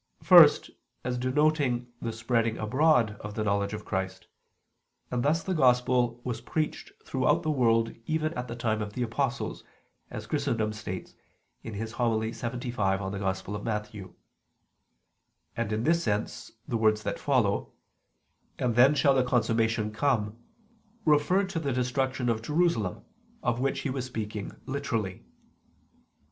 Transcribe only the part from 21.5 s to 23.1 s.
the destruction of Jerusalem,